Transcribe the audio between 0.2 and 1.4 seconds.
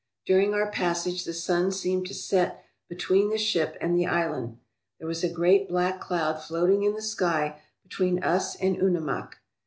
During our passage the